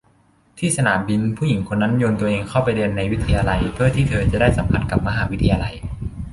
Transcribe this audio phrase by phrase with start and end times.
[0.57, 5.73] ที่สนามบินผู้หญิงคนนั้นโยนตัวเองเข้าไปเรียนในวิทยาลัยเพื่อที่เธอจะได้สัมผัสกับมหาวิทยาลัย